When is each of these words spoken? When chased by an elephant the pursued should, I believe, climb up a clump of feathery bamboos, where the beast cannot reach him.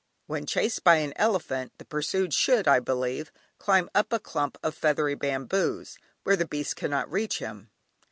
When 0.25 0.47
chased 0.47 0.83
by 0.83 0.95
an 0.95 1.13
elephant 1.15 1.73
the 1.77 1.85
pursued 1.85 2.33
should, 2.33 2.67
I 2.67 2.79
believe, 2.79 3.31
climb 3.59 3.87
up 3.93 4.11
a 4.11 4.17
clump 4.19 4.57
of 4.63 4.73
feathery 4.73 5.13
bamboos, 5.13 5.99
where 6.23 6.35
the 6.35 6.47
beast 6.47 6.75
cannot 6.75 7.11
reach 7.11 7.37
him. 7.37 7.69